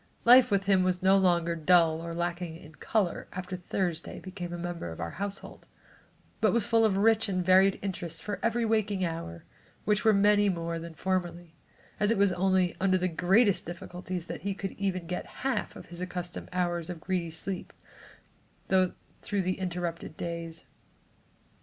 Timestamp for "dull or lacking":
1.55-2.55